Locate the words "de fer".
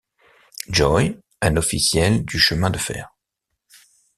2.71-3.13